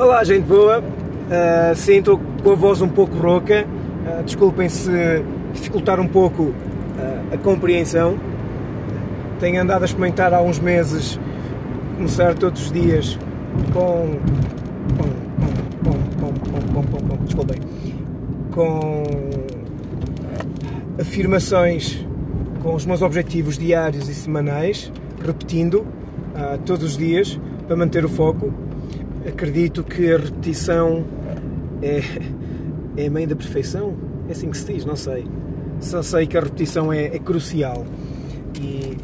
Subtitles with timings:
[0.00, 0.80] Olá, gente boa.
[0.80, 3.66] Uh, sim, estou com a voz um pouco rouca.
[3.66, 4.90] Uh, desculpem se
[5.52, 6.54] dificultar um pouco uh,
[7.34, 8.18] a compreensão.
[9.38, 11.20] Tenho andado a experimentar há uns meses
[11.98, 13.18] começar todos os dias
[13.74, 14.16] com.
[17.26, 17.60] Desculpem.
[18.52, 19.02] Com
[20.98, 22.06] afirmações
[22.62, 24.90] com os meus objetivos diários e semanais,
[25.22, 25.86] repetindo
[26.64, 28.50] todos os dias para manter o foco
[29.26, 31.04] acredito que a repetição
[31.82, 32.00] é,
[32.96, 33.96] é a mãe da perfeição.
[34.28, 35.26] É assim que se diz, não sei.
[35.80, 37.86] Só sei que a repetição é, é crucial.
[38.60, 38.96] E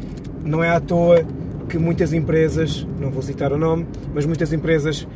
[0.43, 1.25] não é à toa
[1.67, 5.07] que muitas empresas, não vou citar o nome, mas muitas empresas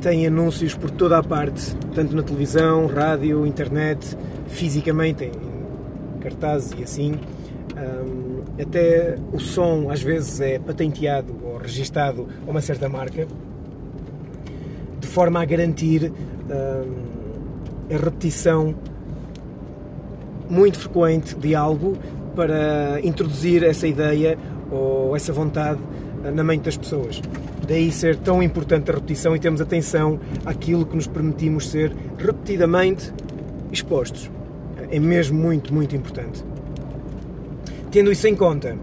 [0.00, 4.16] têm anúncios por toda a parte, tanto na televisão, rádio, internet,
[4.48, 7.14] fisicamente, em cartazes e assim.
[8.60, 13.26] Até o som às vezes é patenteado ou registado a uma certa marca
[15.10, 16.94] forma a garantir uh,
[17.92, 18.74] a repetição
[20.48, 21.96] muito frequente de algo
[22.34, 24.38] para introduzir essa ideia
[24.70, 25.80] ou essa vontade
[26.34, 27.20] na mente das pessoas.
[27.66, 33.12] Daí ser tão importante a repetição e termos atenção àquilo que nos permitimos ser repetidamente
[33.72, 34.30] expostos.
[34.90, 36.44] É mesmo muito, muito importante.
[37.90, 38.76] Tendo isso em conta,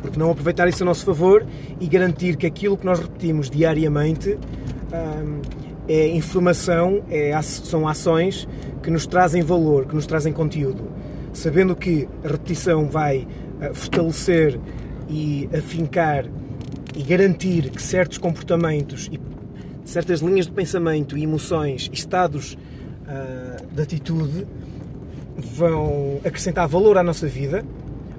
[0.00, 1.46] porque não aproveitar isso a nosso favor
[1.80, 4.38] e garantir que aquilo que nós repetimos diariamente
[5.88, 8.48] é informação, é, são ações
[8.82, 10.90] que nos trazem valor, que nos trazem conteúdo.
[11.32, 13.26] Sabendo que a repetição vai
[13.60, 14.58] ah, fortalecer
[15.08, 16.26] e afincar
[16.94, 19.18] e garantir que certos comportamentos e
[19.84, 24.46] certas linhas de pensamento e emoções estados uh, de atitude
[25.36, 27.64] vão acrescentar valor à nossa vida,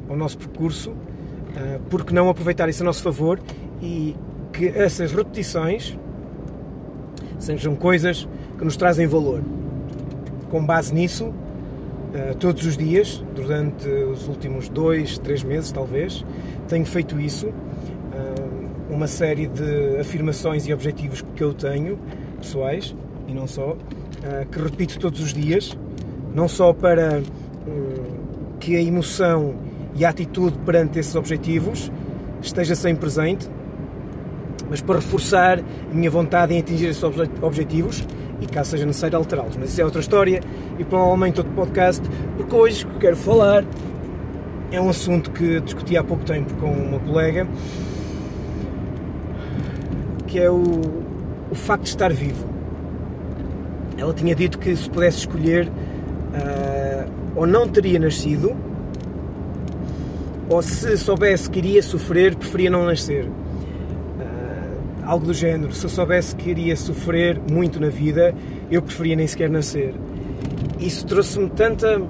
[0.10, 3.40] ao nosso percurso, uh, porque não aproveitar isso a nosso favor
[3.82, 4.16] e
[4.52, 5.98] que essas repetições
[7.40, 9.42] sejam coisas que nos trazem valor.
[10.50, 11.34] Com base nisso,
[12.14, 16.24] eh, todos os dias, durante os últimos dois, três meses talvez,
[16.68, 17.48] tenho feito isso.
[17.48, 21.98] Eh, uma série de afirmações e objetivos que eu tenho,
[22.40, 22.96] pessoais
[23.28, 23.76] e não só,
[24.24, 25.76] eh, que repito todos os dias,
[26.36, 27.22] não só para
[28.60, 29.56] que a emoção
[29.96, 31.92] e a atitude perante esses objetivos
[32.42, 33.50] esteja sempre presente,
[34.70, 37.04] mas para reforçar a minha vontade em atingir esses
[37.42, 38.04] objetivos
[38.42, 39.56] e caso seja necessário alterá-los.
[39.58, 40.42] Mas isso é outra história
[40.78, 42.02] e provavelmente outro podcast,
[42.36, 43.64] porque hoje o que quero falar
[44.72, 47.48] é um assunto que discuti há pouco tempo com uma colega,
[50.28, 50.82] que é o,
[51.52, 52.46] o facto de estar vivo.
[53.98, 58.56] Ela tinha dito que se pudesse escolher, uh, ou não teria nascido,
[60.50, 63.30] ou se soubesse que iria sofrer, preferia não nascer
[65.06, 65.74] algo do género.
[65.74, 68.34] Se eu soubesse que iria sofrer muito na vida,
[68.70, 69.94] eu preferia nem sequer nascer.
[70.80, 72.02] Isso trouxe-me tanta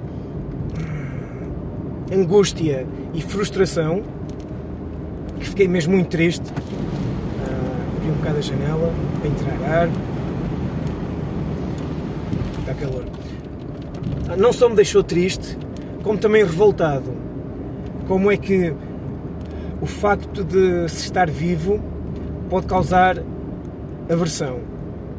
[2.12, 4.02] angústia e frustração
[5.38, 6.44] que fiquei mesmo muito triste.
[6.50, 9.88] Uh, abri um bocado a janela para entrar ar.
[12.60, 13.04] Está calor.
[13.04, 15.58] Uh, não só me deixou triste,
[16.02, 17.12] como também revoltado.
[18.08, 18.74] Como é que
[19.80, 21.80] o facto de se estar vivo
[22.48, 23.18] pode causar
[24.10, 24.60] aversão.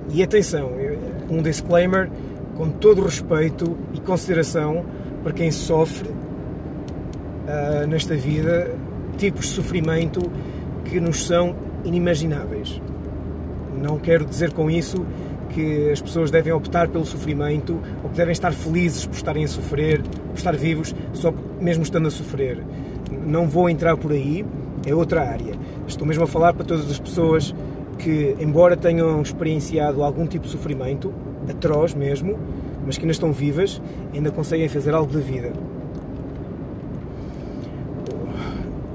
[0.09, 0.72] E atenção,
[1.30, 2.09] um disclaimer
[2.56, 4.86] com todo o respeito e consideração
[5.24, 8.72] para quem sofre uh, nesta vida
[9.18, 10.31] tipos de sofrimento
[10.85, 12.81] que nos são inimagináveis.
[13.81, 15.06] Não quero dizer com isso
[15.50, 19.47] que as pessoas devem optar pelo sofrimento ou que devem estar felizes por estarem a
[19.47, 22.62] sofrer, por estar vivos, só mesmo estando a sofrer.
[23.25, 24.46] Não vou entrar por aí,
[24.85, 25.53] é outra área.
[25.88, 27.53] Estou mesmo a falar para todas as pessoas
[27.97, 31.13] que, embora tenham experienciado algum tipo de sofrimento,
[31.50, 32.38] atroz mesmo,
[32.85, 33.81] mas que ainda estão vivas,
[34.13, 35.53] ainda conseguem fazer algo da vida.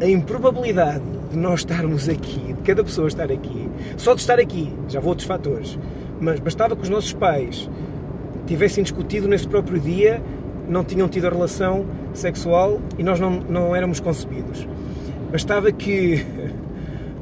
[0.00, 4.72] A improbabilidade de nós estarmos aqui, de cada pessoa estar aqui, só de estar aqui,
[4.88, 5.78] já vou outros fatores,
[6.20, 7.68] mas bastava que os nossos pais
[8.46, 10.22] tivessem discutido nesse próprio dia,
[10.68, 11.84] não tinham tido a relação
[12.14, 14.66] sexual e nós não, não éramos concebidos.
[15.30, 16.26] Bastava que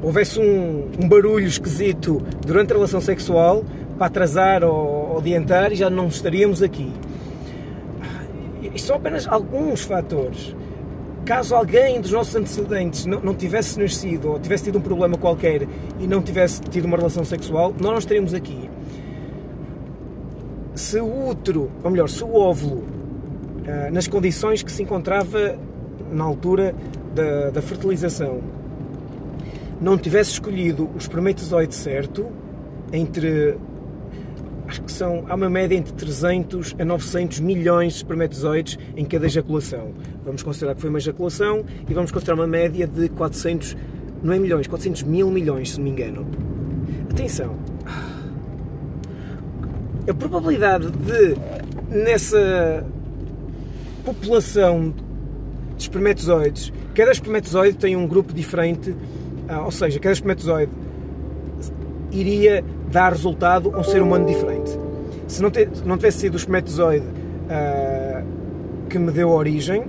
[0.01, 3.63] houvesse um, um, barulho esquisito durante a relação sexual
[3.97, 6.91] para atrasar ou, adiantar e já não estaríamos aqui.
[8.73, 10.55] E são apenas alguns fatores.
[11.25, 15.67] Caso alguém dos nossos antecedentes não, não tivesse nascido ou tivesse tido um problema qualquer
[15.99, 18.69] e não tivesse tido uma relação sexual, nós não estaríamos aqui.
[20.73, 22.85] Se o útero, ou melhor, se o óvulo,
[23.67, 25.57] ah, nas condições que se encontrava
[26.11, 26.73] na altura
[27.13, 28.41] da, da fertilização
[29.81, 32.27] não tivesse escolhido o espermatozoide certo
[32.91, 33.57] entre
[34.67, 39.25] acho que são, há uma média entre 300 a 900 milhões de espermatozoides em cada
[39.25, 39.93] ejaculação.
[40.23, 43.75] Vamos considerar que foi uma ejaculação e vamos considerar uma média de 400,
[44.21, 46.27] não é milhões, 400 mil milhões, se não me engano.
[47.09, 47.55] Atenção,
[50.07, 51.35] a probabilidade de,
[51.89, 52.85] nessa
[54.05, 54.93] população
[55.79, 58.95] de espermatozoides, cada espermatozoide tem um grupo diferente,
[59.47, 60.71] ah, ou seja, cada espermatozoide
[62.11, 64.77] iria dar resultado a um ser humano diferente.
[65.27, 65.51] Se não,
[65.97, 68.25] tivesse sido o espermatozoide uh,
[68.89, 69.83] que me deu origem,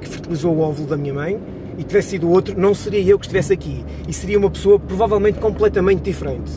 [0.00, 1.40] que fertilizou o óvulo da minha mãe,
[1.76, 3.84] e tivesse sido outro, não seria eu que estivesse aqui.
[4.06, 6.52] E seria uma pessoa provavelmente completamente diferente.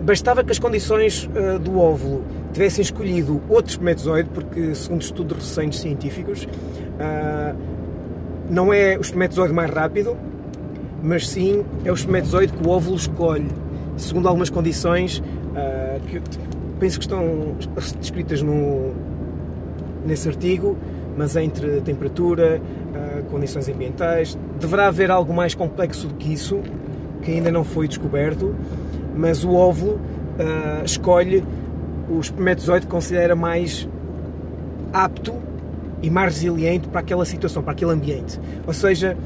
[0.00, 2.24] Bastava que as condições uh, do óvulo
[2.56, 7.54] tivessem escolhido outro espermatozoide, porque, segundo estudos recentes científicos, uh,
[8.48, 10.16] não é o espermatozoide mais rápido,
[11.02, 13.46] mas sim é o espermatozoide que o óvulo escolhe,
[13.98, 16.22] segundo algumas condições uh, que
[16.80, 17.56] penso que estão
[18.00, 18.94] descritas no,
[20.06, 20.78] nesse artigo,
[21.14, 24.38] mas entre temperatura, uh, condições ambientais.
[24.58, 26.62] Deverá haver algo mais complexo do que isso,
[27.20, 28.54] que ainda não foi descoberto,
[29.14, 30.00] mas o óvulo
[30.84, 31.42] escolhe
[32.08, 33.88] o espermatozoide considera mais
[34.92, 35.34] apto
[36.02, 38.40] e mais resiliente para aquela situação, para aquele ambiente.
[38.66, 39.16] Ou seja,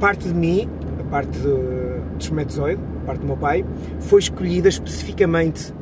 [0.00, 0.68] parte de mim,
[1.00, 3.64] a parte do espermatozoide, a parte do meu pai,
[4.00, 5.72] foi escolhida especificamente.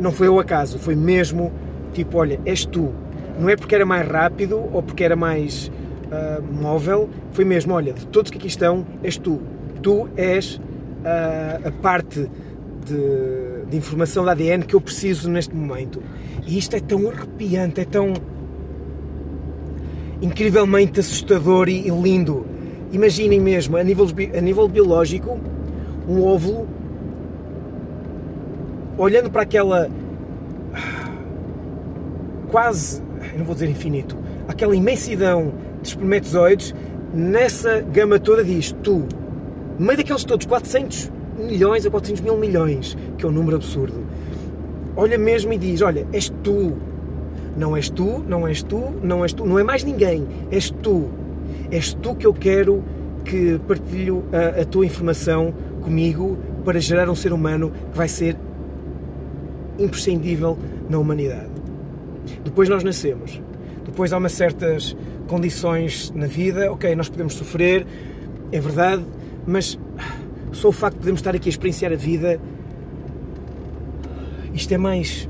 [0.00, 1.52] Não foi ao acaso, foi mesmo
[1.92, 2.92] tipo: olha, és tu.
[3.38, 5.70] Não é porque era mais rápido ou porque era mais
[6.06, 9.40] uh, móvel, foi mesmo: olha, de todos que aqui estão, és tu.
[9.82, 12.30] Tu és uh, a parte
[12.84, 16.02] de, de informação da ADN que eu preciso neste momento.
[16.46, 18.14] E isto é tão arrepiante, é tão
[20.20, 22.46] incrivelmente assustador e, lindo.
[22.92, 25.38] Imaginem mesmo, a nível, a nível biológico,
[26.08, 26.68] um óvulo
[28.96, 29.90] olhando para aquela
[32.48, 33.02] quase,
[33.36, 34.16] não vou dizer infinito,
[34.48, 35.52] aquela imensidão
[35.82, 36.74] de espermatozoides,
[37.12, 39.04] nessa gama toda diz tu,
[39.78, 44.04] no meio daqueles todos, 400 milhões a 400 mil milhões, que é um número absurdo,
[44.96, 46.76] olha mesmo e diz: Olha, és tu,
[47.56, 51.08] não és tu, não és tu, não és tu, não é mais ninguém, és tu.
[51.70, 52.82] És tu que eu quero
[53.24, 55.52] que partilho a, a tua informação
[55.82, 58.36] comigo para gerar um ser humano que vai ser
[59.78, 60.56] imprescindível
[60.88, 61.50] na humanidade.
[62.44, 63.40] Depois nós nascemos.
[63.84, 64.96] Depois há umas certas
[65.26, 67.86] condições na vida, ok, nós podemos sofrer,
[68.52, 69.04] é verdade,
[69.46, 69.78] mas
[70.56, 72.40] só o facto de podermos estar aqui a experienciar a vida,
[74.54, 75.28] isto é mais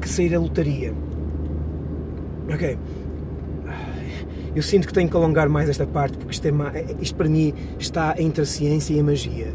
[0.00, 0.94] que sair a lotaria.
[2.52, 2.78] Ok,
[4.54, 7.54] eu sinto que tenho que alongar mais esta parte, porque isto, é, isto para mim
[7.78, 9.48] está entre a ciência e a magia.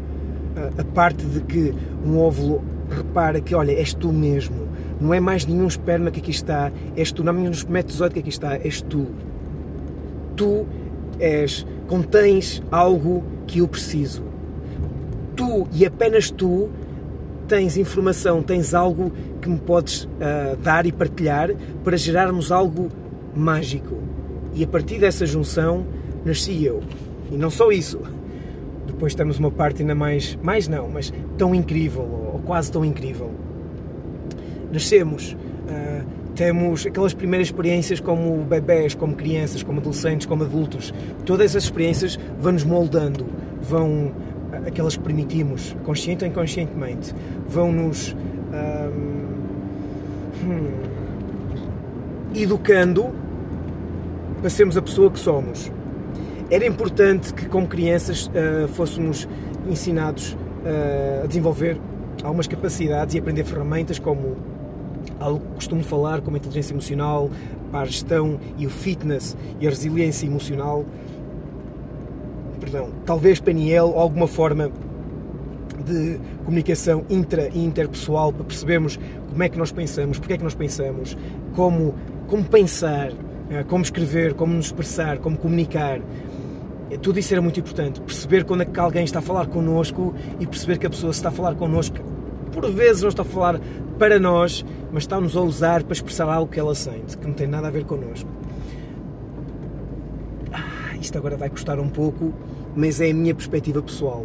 [0.56, 1.72] A, a parte de que
[2.04, 4.66] um óvulo repara que, olha, és tu mesmo.
[5.00, 7.22] Não é mais nenhum esperma que aqui está, és tu.
[7.22, 9.06] Não é nenhum espermatozoide que aqui está, és tu.
[10.34, 10.66] Tu
[11.20, 14.27] és, contens algo que eu preciso.
[15.72, 16.68] E apenas tu
[17.48, 19.10] tens informação, tens algo
[19.40, 21.50] que me podes uh, dar e partilhar
[21.82, 22.88] para gerarmos algo
[23.34, 23.96] mágico.
[24.54, 25.86] E a partir dessa junção
[26.24, 26.82] nasci eu.
[27.32, 28.00] E não só isso.
[28.86, 33.30] Depois temos uma parte ainda mais, mais não, mas tão incrível, ou quase tão incrível.
[34.72, 40.92] Nascemos, uh, temos aquelas primeiras experiências como bebés, como crianças, como adolescentes, como adultos.
[41.24, 43.26] Todas essas experiências vão-nos moldando,
[43.60, 44.12] vão,
[44.66, 47.14] aquelas que permitimos, consciente ou inconscientemente,
[47.48, 48.16] vão-nos
[48.52, 48.90] ah,
[50.44, 50.70] hum,
[52.34, 53.12] educando
[54.40, 55.70] para sermos a pessoa que somos.
[56.50, 59.28] Era importante que, como crianças, uh, fôssemos
[59.68, 61.78] ensinados uh, a desenvolver
[62.22, 64.36] algumas capacidades e aprender ferramentas como
[65.20, 67.30] algo que costumo falar, como a inteligência emocional,
[67.70, 70.86] para a gestão e o fitness e a resiliência emocional.
[72.70, 73.42] Perdão, talvez
[73.82, 74.70] ou alguma forma
[75.86, 78.98] de comunicação intra e interpessoal para percebermos
[79.30, 81.16] como é que nós pensamos, porque é que nós pensamos,
[81.54, 81.94] como,
[82.26, 83.10] como pensar,
[83.48, 86.00] eh, como escrever, como nos expressar, como comunicar.
[86.90, 88.02] Eh, tudo isso era muito importante.
[88.02, 91.30] Perceber quando é que alguém está a falar connosco e perceber que a pessoa está
[91.30, 91.96] a falar connosco,
[92.52, 93.60] por vezes não está a falar
[93.98, 97.46] para nós, mas está-nos a usar para expressar algo que ela sente, que não tem
[97.46, 98.28] nada a ver connosco.
[100.52, 102.34] Ah, isto agora vai custar um pouco,
[102.78, 104.24] mas é a minha perspectiva pessoal.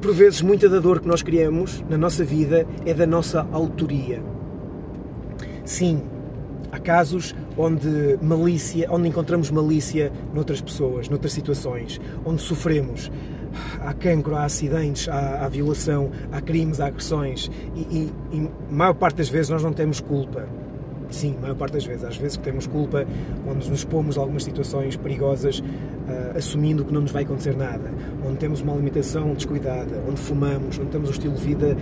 [0.00, 4.20] Por vezes, muita da dor que nós criamos na nossa vida é da nossa autoria.
[5.64, 6.02] Sim,
[6.72, 13.12] Há casos onde malícia, onde encontramos malícia noutras pessoas, noutras situações, onde sofremos.
[13.78, 18.72] há cancro, há acidentes, há, há violação, há crimes, há agressões e, e, e a
[18.72, 20.48] maior parte das vezes nós não temos culpa.
[21.10, 22.04] Sim, a maior parte das vezes.
[22.04, 23.06] Às vezes que temos culpa,
[23.46, 25.62] onde nos pomos algumas situações perigosas,
[26.08, 27.90] uh, assumindo que não nos vai acontecer nada.
[28.26, 31.76] Onde temos uma alimentação descuidada, onde fumamos, onde temos um estilo de vida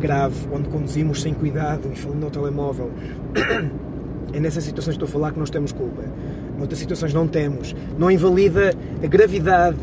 [0.00, 2.90] grave, onde conduzimos sem cuidado e falando no telemóvel.
[4.34, 6.02] É nessas situações que estou a falar que nós temos culpa.
[6.56, 7.76] Noutras situações não temos.
[7.98, 9.76] Não invalida a gravidade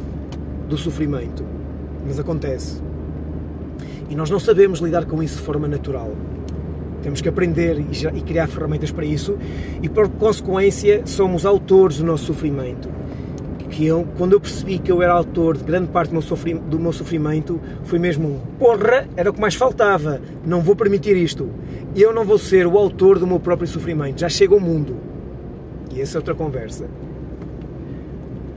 [0.68, 1.46] do sofrimento.
[2.04, 2.82] Mas acontece.
[4.10, 6.12] E nós não sabemos lidar com isso de forma natural.
[7.04, 9.38] Temos que aprender e criar ferramentas para isso
[9.84, 12.90] e, por consequência, somos autores do nosso sofrimento.
[13.70, 16.64] Que eu, quando eu percebi que eu era autor de grande parte do meu, sofrimento,
[16.64, 20.20] do meu sofrimento, foi mesmo porra, era o que mais faltava.
[20.46, 21.50] Não vou permitir isto.
[21.96, 24.20] Eu não vou ser o autor do meu próprio sofrimento.
[24.20, 24.98] Já chega o mundo.
[25.94, 26.86] E essa é outra conversa.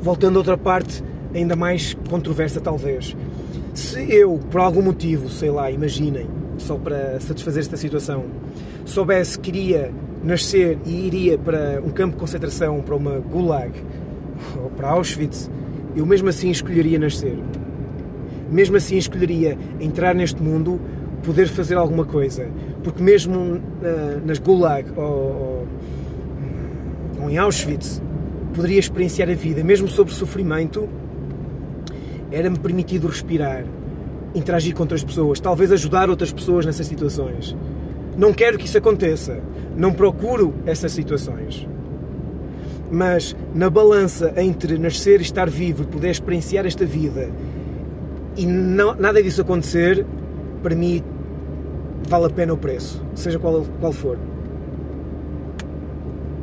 [0.00, 1.02] Voltando a outra parte,
[1.34, 3.16] ainda mais controversa, talvez.
[3.74, 6.26] Se eu, por algum motivo, sei lá, imaginem,
[6.58, 8.24] só para satisfazer esta situação,
[8.84, 9.92] soubesse que iria
[10.22, 13.72] nascer e iria para um campo de concentração, para uma gulag
[14.62, 15.50] ou para Auschwitz,
[15.94, 17.38] eu mesmo assim escolheria nascer.
[18.50, 20.80] Mesmo assim escolheria entrar neste mundo,
[21.22, 22.48] poder fazer alguma coisa.
[22.82, 23.60] Porque mesmo uh,
[24.26, 25.66] nas gulag ou,
[27.20, 28.02] ou, em Auschwitz,
[28.52, 30.88] poderia experienciar a vida, mesmo sob sofrimento,
[32.30, 33.64] era-me permitido respirar,
[34.34, 37.56] interagir com outras pessoas, talvez ajudar outras pessoas nessas situações.
[38.16, 39.40] Não quero que isso aconteça,
[39.76, 41.66] não procuro essas situações.
[42.92, 47.30] Mas na balança entre nascer e estar vivo e poder experienciar esta vida
[48.36, 50.06] e não, nada disso acontecer,
[50.62, 51.02] para mim
[52.08, 54.18] vale a pena o preço, seja qual, qual for.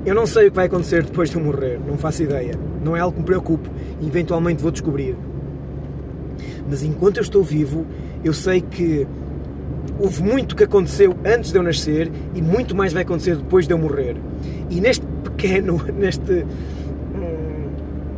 [0.05, 2.53] Eu não sei o que vai acontecer depois de eu morrer, não faço ideia.
[2.83, 3.69] Não é algo que me preocupe,
[4.01, 5.15] eventualmente vou descobrir.
[6.69, 7.85] Mas enquanto eu estou vivo,
[8.23, 9.05] eu sei que
[9.99, 13.73] houve muito que aconteceu antes de eu nascer e muito mais vai acontecer depois de
[13.73, 14.15] eu morrer.
[14.69, 15.05] E neste
[15.39, 16.43] pequeno, neste,
[17.15, 17.69] hum,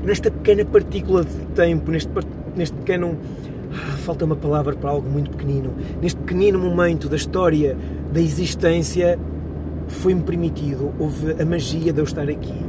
[0.04, 2.10] nesta pequena partícula de tempo, neste,
[2.56, 3.16] neste pequeno.
[3.72, 5.74] Ah, falta uma palavra para algo muito pequenino.
[6.02, 7.78] Neste pequenino momento da história
[8.12, 9.18] da existência,
[9.88, 12.66] foi-me permitido, houve a magia de eu estar aqui.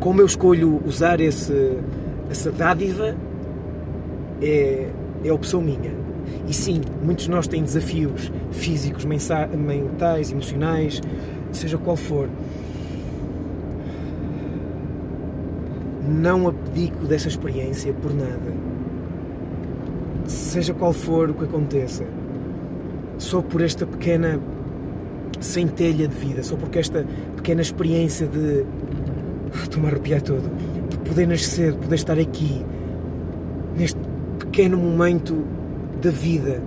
[0.00, 1.78] Como eu escolho usar esse,
[2.28, 3.16] essa dádiva,
[4.42, 4.88] é,
[5.24, 5.92] é opção minha.
[6.46, 11.00] E sim, muitos de nós têm desafios físicos, mentais, emocionais,
[11.52, 12.28] seja qual for.
[16.08, 18.52] Não abdico dessa experiência por nada.
[20.26, 22.04] Seja qual for o que aconteça,
[23.18, 24.40] só por esta pequena
[25.40, 27.04] centelha de vida, só porque esta
[27.36, 28.64] pequena experiência de.
[29.62, 30.50] Estou-me a arrepiar todo.
[30.88, 32.64] De poder nascer, de poder estar aqui,
[33.76, 33.98] neste
[34.38, 35.44] pequeno momento
[36.00, 36.62] da vida.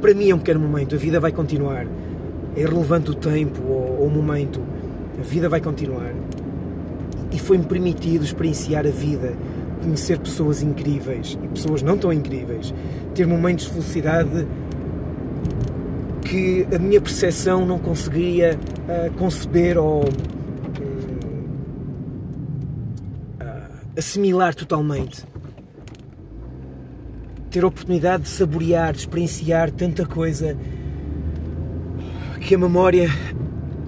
[0.00, 1.86] Para mim é um pequeno momento, a vida vai continuar.
[2.56, 4.60] É irrelevante o tempo ou, ou o momento,
[5.18, 6.12] a vida vai continuar.
[7.32, 9.34] E foi-me permitido experienciar a vida,
[9.82, 12.72] conhecer pessoas incríveis e pessoas não tão incríveis,
[13.14, 14.46] ter momentos de felicidade
[16.22, 20.08] que a minha percepção não conseguiria uh, conceber ou uh,
[23.96, 25.24] assimilar totalmente.
[27.50, 30.56] Ter a oportunidade de saborear, de experienciar tanta coisa
[32.40, 33.08] que a memória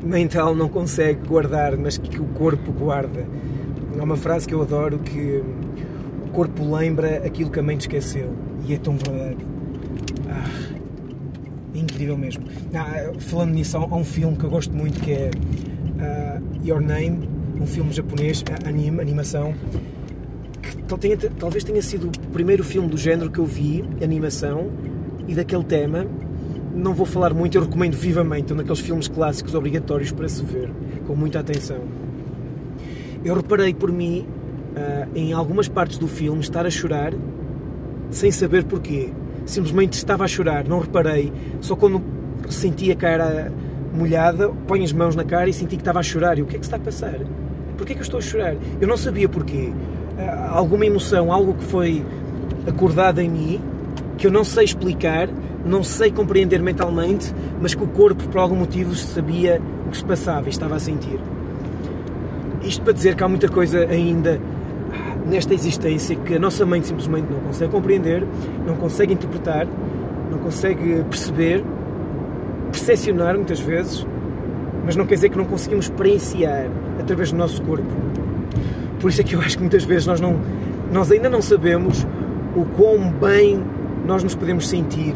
[0.18, 3.26] mental não consegue guardar, mas que o corpo guarda.
[3.98, 5.42] Há uma frase que eu adoro que
[6.24, 8.32] o corpo lembra aquilo que a mente esqueceu
[8.66, 9.44] e é tão verdade.
[10.28, 10.78] Ah,
[11.74, 12.44] é incrível mesmo.
[12.74, 17.28] Ah, falando nisso, há um filme que eu gosto muito que é uh, Your Name,
[17.60, 19.54] um filme japonês, anime, animação,
[20.96, 24.70] tenha, talvez tenha sido o primeiro filme do género que eu vi, animação,
[25.26, 26.06] e daquele tema.
[26.78, 30.70] Não vou falar muito, eu recomendo vivamente, um daqueles filmes clássicos obrigatórios para se ver,
[31.08, 31.78] com muita atenção.
[33.24, 34.24] Eu reparei por mim,
[34.76, 37.12] uh, em algumas partes do filme, estar a chorar,
[38.12, 39.10] sem saber porquê.
[39.44, 42.00] Simplesmente estava a chorar, não reparei, só quando
[42.48, 43.52] sentia a cara
[43.92, 46.38] molhada, ponho as mãos na cara e senti que estava a chorar.
[46.38, 47.18] E o que é que está a passar?
[47.76, 48.54] Porquê é que eu estou a chorar?
[48.80, 49.72] Eu não sabia porquê.
[50.16, 52.04] Eh, alguma emoção, algo que foi
[52.68, 53.60] acordado em mim,
[54.16, 55.28] que eu não sei explicar,
[55.64, 60.04] não sei compreender mentalmente, mas que o corpo, por algum motivo, sabia o que se
[60.04, 61.18] passava e estava a sentir.
[62.62, 64.40] Isto para dizer que há muita coisa ainda
[65.26, 68.26] nesta existência que a nossa mente simplesmente não consegue compreender,
[68.66, 69.66] não consegue interpretar,
[70.30, 71.64] não consegue perceber,
[72.72, 74.06] percepcionar muitas vezes,
[74.84, 77.92] mas não quer dizer que não conseguimos experienciar através do nosso corpo.
[79.00, 80.40] Por isso é que eu acho que muitas vezes nós, não,
[80.92, 82.06] nós ainda não sabemos
[82.56, 83.62] o quão bem
[84.06, 85.14] nós nos podemos sentir.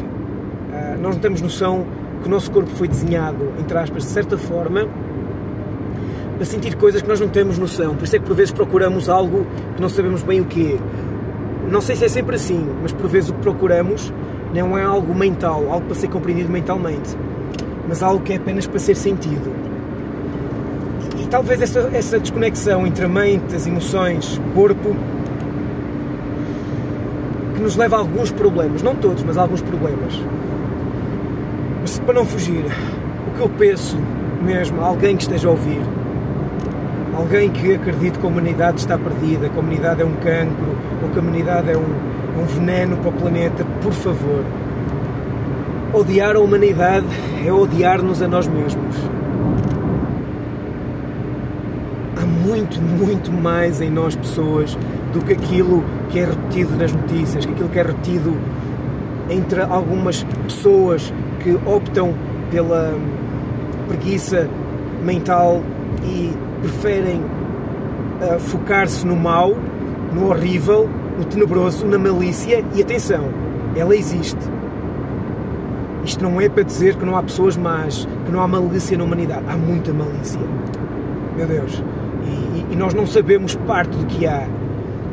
[1.03, 1.85] Nós não temos noção
[2.21, 4.87] que o nosso corpo foi desenhado, entre aspas, de certa forma,
[6.37, 7.93] para sentir coisas que nós não temos noção.
[7.93, 9.45] Por isso é que por vezes procuramos algo
[9.75, 11.69] que não sabemos bem o que é.
[11.69, 14.13] Não sei se é sempre assim, mas por vezes o que procuramos
[14.53, 17.17] não é algo mental, algo para ser compreendido mentalmente,
[17.85, 19.53] mas algo que é apenas para ser sentido.
[21.17, 24.95] E, e talvez essa, essa desconexão entre a mente, as emoções, o corpo,
[27.55, 30.17] que nos leva a alguns problemas, não todos, mas a alguns problemas.
[32.05, 32.65] Para não fugir,
[33.27, 33.97] o que eu penso
[34.41, 35.81] mesmo alguém que esteja a ouvir,
[37.15, 41.09] alguém que acredite que a humanidade está perdida, que a humanidade é um cancro, ou
[41.09, 44.43] que a humanidade é um, um veneno para o planeta, por favor.
[45.93, 47.05] Odiar a humanidade
[47.45, 48.97] é odiar-nos a nós mesmos.
[52.21, 54.77] Há muito, muito mais em nós pessoas
[55.13, 58.35] do que aquilo que é repetido nas notícias, que aquilo que é repetido
[59.29, 61.13] entre algumas pessoas
[61.43, 62.13] que optam
[62.49, 62.93] pela
[63.87, 64.49] preguiça
[65.03, 65.61] mental
[66.03, 66.31] e
[66.61, 69.53] preferem uh, focar-se no mal,
[70.13, 73.25] no horrível, no tenebroso, na malícia e atenção,
[73.75, 74.39] ela existe.
[76.05, 79.03] Isto não é para dizer que não há pessoas más, que não há malícia na
[79.03, 79.43] humanidade.
[79.47, 80.39] Há muita malícia.
[81.37, 81.81] Meu Deus.
[82.25, 84.47] E, e nós não sabemos parte do que há.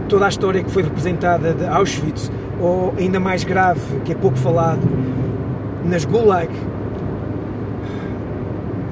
[0.08, 4.36] Toda a história que foi representada de Auschwitz, ou ainda mais grave, que é pouco
[4.36, 4.80] falado,
[5.84, 6.50] nas Gulag,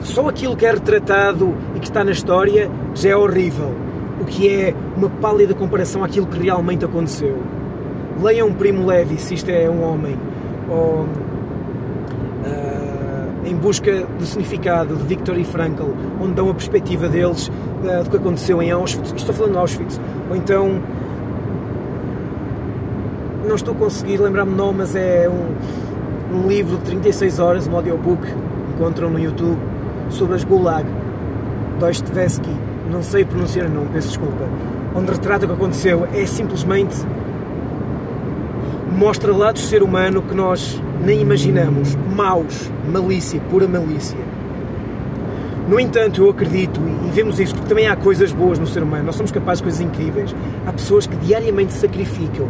[0.02, 3.74] só aquilo que é retratado e que está na história já é horrível.
[4.20, 7.38] O que é uma pálida comparação àquilo que realmente aconteceu.
[8.20, 10.16] Leiam Primo Levi, se isto é um homem,
[10.68, 11.06] ou
[12.44, 15.90] uh, Em Busca do Significado, de Viktor e Frankl,
[16.20, 19.12] onde dão a perspectiva deles uh, do que aconteceu em Auschwitz.
[19.16, 20.00] Estou falando de Auschwitz.
[20.28, 20.80] Ou então,
[23.46, 25.54] não estou a conseguir lembrar-me o nome, mas é um,
[26.32, 28.22] um livro de 36 horas, um audiobook,
[28.74, 29.58] encontram no YouTube
[30.10, 30.86] sobre as Gulag,
[31.78, 32.50] Dostoevsky,
[32.90, 34.44] não sei pronunciar o nome, peço desculpa,
[34.94, 36.96] onde retrata o que aconteceu, é simplesmente
[38.92, 44.18] mostra lados do ser humano que nós nem imaginamos, maus, malícia, pura malícia.
[45.68, 49.04] No entanto, eu acredito, e vemos isso, porque também há coisas boas no ser humano,
[49.04, 50.34] nós somos capazes de coisas incríveis.
[50.66, 52.48] Há pessoas que diariamente sacrificam,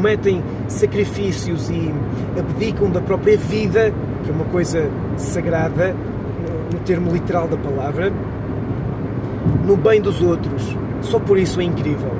[0.00, 1.92] cometem sacrifícios e
[2.38, 3.92] abdicam da própria vida,
[4.24, 5.94] que é uma coisa sagrada,
[6.72, 8.10] no termo literal da palavra,
[9.66, 10.74] no bem dos outros.
[11.02, 12.12] Só por isso é incrível.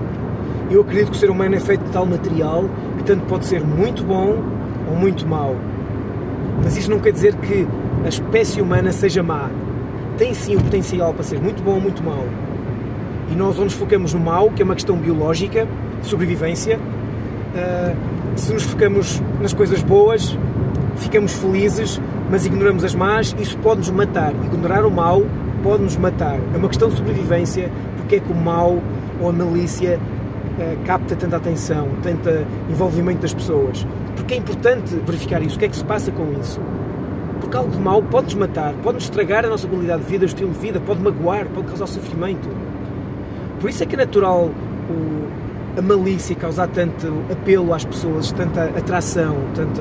[0.71, 2.67] Eu acredito que o ser humano é feito de tal material
[2.99, 4.37] que tanto pode ser muito bom
[4.87, 5.57] ou muito mau.
[6.63, 7.67] Mas isso não quer dizer que
[8.05, 9.49] a espécie humana seja má.
[10.19, 12.27] Tem sim o potencial para ser muito bom ou muito mau.
[13.33, 15.67] E nós, onde nos focamos no mau, que é uma questão biológica,
[16.03, 16.79] de sobrevivência,
[18.37, 20.37] se nos focamos nas coisas boas,
[20.97, 24.33] ficamos felizes, mas ignoramos as más, isso pode-nos matar.
[24.45, 25.23] Ignorar o mal
[25.63, 26.39] pode-nos matar.
[26.55, 28.79] É uma questão de sobrevivência, porque é que o mal
[29.21, 33.87] ou a malícia uh, capta tanta atenção, tanta envolvimento das pessoas.
[34.17, 35.57] Porque é importante verificar isso.
[35.57, 36.61] O que é que se passa com isso?
[37.41, 40.51] Porque algo de mal pode-nos matar, pode-nos estragar a nossa qualidade de vida, o estilo
[40.51, 42.49] de vida, pode magoar, pode causar sofrimento.
[43.61, 44.51] Por isso é que é natural
[44.89, 45.40] o,
[45.77, 49.81] a malícia causar tanto apelo às pessoas, tanta atração, tanto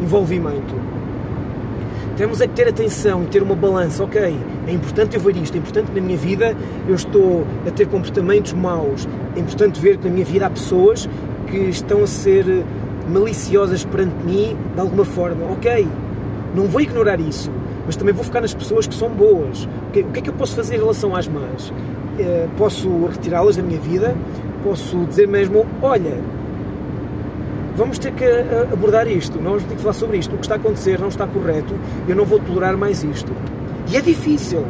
[0.00, 0.74] envolvimento.
[2.16, 4.04] Temos é que ter atenção e ter uma balança.
[4.04, 6.54] Ok, é importante eu ver isto, é importante na minha vida
[6.86, 11.08] eu estou a ter comportamentos maus, é importante ver que na minha vida há pessoas
[11.46, 12.44] que estão a ser
[13.08, 15.46] maliciosas perante mim de alguma forma.
[15.52, 15.86] Ok,
[16.54, 17.50] não vou ignorar isso,
[17.86, 19.64] mas também vou focar nas pessoas que são boas.
[19.64, 21.72] O que é que eu posso fazer em relação às más?
[22.18, 24.14] Eh, posso retirá-las da minha vida?
[24.62, 26.18] Posso dizer mesmo: olha,
[27.76, 30.34] vamos ter que eh, abordar isto, nós vamos ter que falar sobre isto.
[30.34, 31.74] O que está a acontecer não está correto,
[32.08, 33.32] eu não vou tolerar mais isto.
[33.90, 34.64] E é difícil.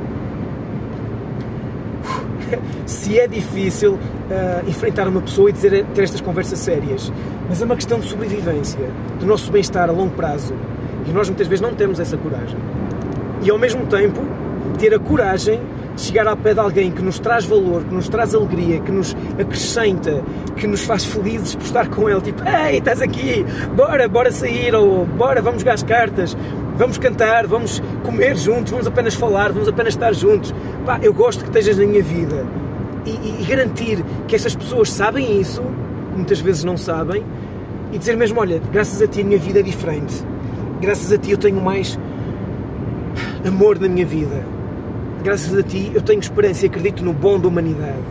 [2.87, 7.13] Se é difícil uh, enfrentar uma pessoa e dizer, ter estas conversas sérias,
[7.49, 10.55] mas é uma questão de sobrevivência, do nosso bem-estar a longo prazo.
[11.07, 12.59] E nós muitas vezes não temos essa coragem.
[13.43, 14.21] E ao mesmo tempo,
[14.79, 15.61] ter a coragem
[15.97, 19.17] chegar ao pé de alguém que nos traz valor, que nos traz alegria, que nos
[19.39, 20.23] acrescenta,
[20.57, 24.75] que nos faz felizes por estar com ele, tipo, ei, estás aqui, bora, bora sair,
[24.75, 26.37] ou bora, vamos jogar as cartas,
[26.77, 30.55] vamos cantar, vamos comer juntos, vamos apenas falar, vamos apenas estar juntos.
[30.85, 32.47] Pá, eu gosto que estejas na minha vida.
[33.05, 35.63] E, e, e garantir que estas pessoas sabem isso,
[36.15, 37.25] muitas vezes não sabem,
[37.93, 40.25] e dizer mesmo, olha, graças a ti a minha vida é diferente.
[40.81, 41.99] Graças a ti eu tenho mais
[43.45, 44.62] amor na minha vida
[45.23, 48.03] graças a ti, eu tenho esperança e acredito no bom da humanidade.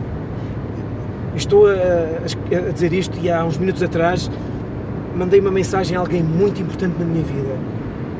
[1.36, 4.30] Estou a, a, dizer isto e há uns minutos atrás
[5.14, 7.58] mandei uma mensagem a alguém muito importante na minha vida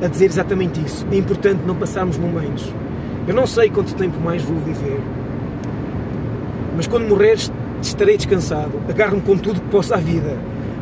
[0.01, 1.05] a dizer exatamente isso.
[1.11, 2.71] É importante não passarmos momentos.
[3.27, 4.99] Eu não sei quanto tempo mais vou viver,
[6.75, 7.37] mas quando morrer
[7.81, 8.81] estarei descansado.
[8.89, 10.37] Agarro-me com tudo que possa à vida,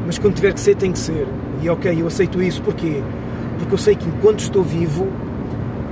[0.06, 1.28] mas quando tiver que ser, tem que ser.
[1.62, 2.62] E ok, eu aceito isso.
[2.62, 3.04] Porquê?
[3.60, 5.08] Porque eu sei que enquanto estou vivo,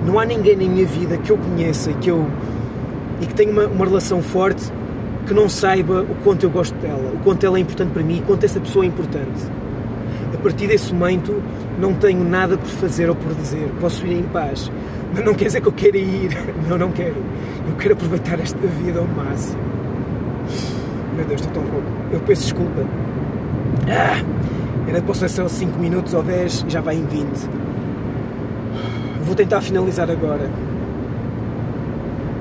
[0.06, 2.26] não há ninguém na minha vida que eu conheça e que, eu,
[3.22, 4.72] e que tenha uma, uma relação forte
[5.28, 8.18] que não saiba o quanto eu gosto dela, o quanto ela é importante para mim
[8.18, 9.46] e quanto essa pessoa é importante.
[10.34, 11.44] A partir desse momento,
[11.80, 13.70] não tenho nada por fazer ou por dizer.
[13.80, 14.72] Posso ir em paz.
[15.14, 16.30] Mas não quer dizer que eu queira ir.
[16.70, 17.16] Não, não quero.
[17.68, 19.60] Eu quero aproveitar esta vida ao máximo.
[21.16, 21.88] Meu Deus, estou tão rouco.
[22.12, 22.86] Eu peço desculpa.
[23.88, 24.24] Ah,
[24.88, 27.69] era para ser 5 minutos ou 10 e já vai em 20.
[29.30, 30.50] Vou tentar finalizar agora.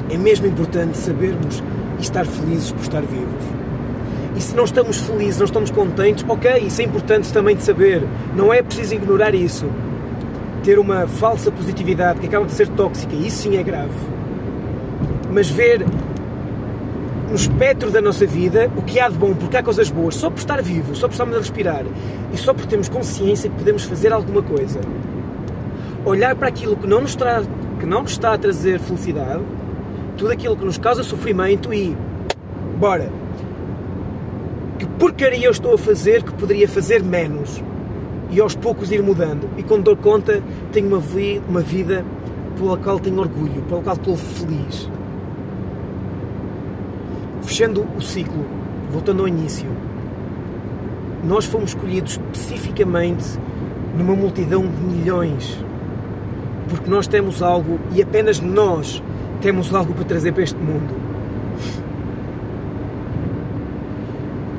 [0.08, 1.62] É mesmo importante sabermos
[1.98, 3.44] e estar felizes por estar vivos.
[4.34, 8.02] E se não estamos felizes, não estamos contentes, ok, isso é importante também de saber.
[8.34, 9.66] Não é preciso ignorar isso.
[10.64, 13.92] Ter uma falsa positividade que acaba de ser tóxica, isso sim é grave.
[15.30, 15.84] Mas ver
[17.28, 20.30] no espectro da nossa vida o que há de bom, porque há coisas boas, só
[20.30, 21.84] por estar vivo, só por estarmos a respirar
[22.32, 24.80] e só por termos consciência que podemos fazer alguma coisa.
[26.04, 27.42] Olhar para aquilo que não nos, tra
[27.78, 29.42] que não nos está a trazer felicidade,
[30.16, 31.96] tudo aquilo que nos causa sofrimento e.
[32.78, 33.10] Bora!
[34.78, 37.62] Que porcaria eu estou a fazer que poderia fazer menos?
[38.30, 39.48] E aos poucos ir mudando.
[39.56, 41.02] E quando dou conta, tenho uma,
[41.48, 42.04] uma vida
[42.56, 44.88] pela qual tenho orgulho, pela qual estou feliz
[47.48, 48.44] fechando o ciclo,
[48.90, 49.66] voltando ao início,
[51.24, 53.24] nós fomos escolhidos especificamente
[53.96, 55.58] numa multidão de milhões,
[56.68, 59.02] porque nós temos algo e apenas nós
[59.40, 60.94] temos algo para trazer para este mundo.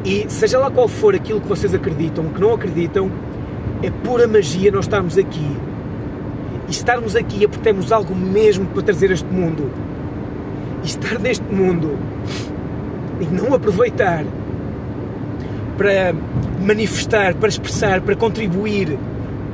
[0.04, 3.12] E seja lá qual for aquilo que vocês acreditam, que não acreditam,
[3.84, 5.46] é pura magia nós estarmos aqui.
[6.68, 9.72] E estarmos aqui é porque temos algo mesmo para trazer a este mundo.
[10.84, 11.98] E estar neste mundo
[13.20, 14.24] e não aproveitar
[15.78, 16.14] para
[16.60, 18.98] manifestar, para expressar, para contribuir,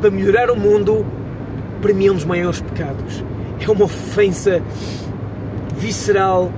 [0.01, 1.05] para melhorar o mundo,
[1.85, 3.23] para mim é um dos maiores pecados.
[3.59, 4.59] É uma ofensa
[5.77, 6.51] visceral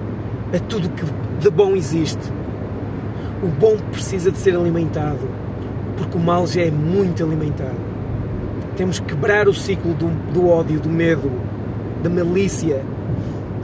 [0.56, 1.04] a tudo que
[1.42, 2.32] de bom existe.
[3.44, 5.20] O bom precisa de ser alimentado,
[5.98, 7.76] porque o mal já é muito alimentado.
[8.78, 11.30] Temos que quebrar o ciclo do, do ódio, do medo,
[12.02, 12.82] da malícia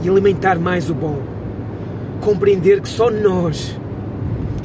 [0.02, 1.18] e alimentar mais o bom
[2.20, 3.74] compreender que só nós,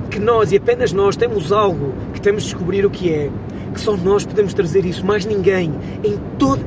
[0.10, 3.30] que nós e apenas nós temos algo que temos de descobrir o que é,
[3.74, 6.62] que só nós podemos trazer isso, mais ninguém, em todo,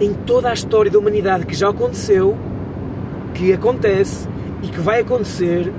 [0.00, 2.36] em toda a história da humanidade que já aconteceu,
[3.34, 4.28] que acontece
[4.62, 5.72] e que vai acontecer,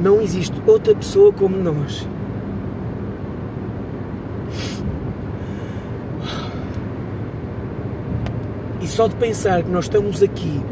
[0.00, 2.06] não existe outra pessoa como nós.
[8.80, 10.62] E só de pensar que nós estamos aqui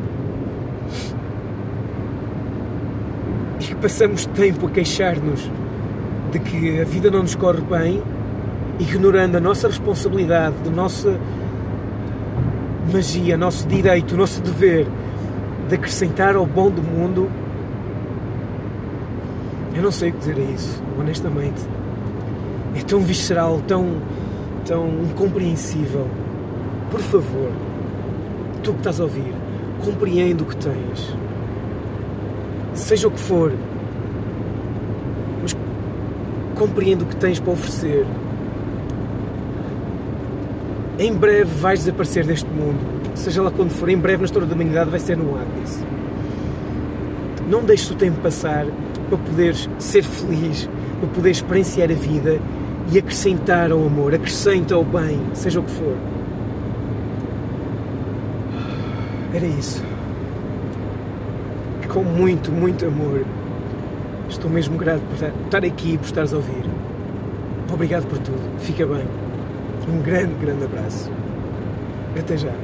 [3.85, 5.43] passamos tempo a queixar-nos
[6.33, 8.03] de que a vida não nos corre bem,
[8.81, 11.21] ignorando a nossa responsabilidade, a nossa
[12.95, 14.87] magia, nosso direito, nosso dever
[15.69, 17.29] de acrescentar ao bom do mundo,
[19.75, 21.61] eu não sei o que dizer a isso, honestamente.
[22.77, 23.97] É tão visceral, tão,
[24.65, 26.07] tão incompreensível.
[26.89, 27.51] Por favor,
[28.63, 29.35] tu que estás a ouvir,
[29.85, 31.17] compreende o que tens.
[32.75, 33.53] Seja o que for,
[36.55, 38.07] compreende o que tens para oferecer.
[40.99, 42.79] Em breve vais desaparecer deste mundo,
[43.15, 45.85] seja lá quando for, em breve na história da humanidade vai ser no Hades.
[47.49, 48.67] Não deixes o tempo passar
[49.09, 50.69] para poderes ser feliz,
[51.01, 52.41] para poderes experienciar a vida
[52.93, 55.97] e acrescentar ao amor, acrescenta ao bem, seja o que for.
[59.35, 59.83] Era isso.
[61.89, 63.25] Com muito, muito amor
[64.29, 66.65] Estou mesmo grato por estar aqui e por estares a ouvir.
[67.73, 68.41] Obrigado por tudo.
[68.61, 69.24] Fica bem.
[69.87, 71.11] Um grande, grande abraço.
[72.19, 72.64] Até já.